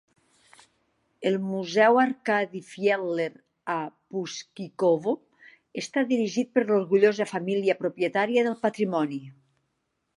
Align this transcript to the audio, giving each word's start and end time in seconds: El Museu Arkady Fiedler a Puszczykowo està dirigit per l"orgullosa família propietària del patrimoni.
El 1.31 1.35
Museu 1.49 1.99
Arkady 2.03 2.61
Fiedler 2.69 3.29
a 3.75 3.77
Puszczykowo 4.15 5.15
està 5.85 6.07
dirigit 6.15 6.53
per 6.59 6.67
l"orgullosa 6.67 7.31
família 7.37 7.81
propietària 7.85 8.49
del 8.51 8.61
patrimoni. 8.69 9.25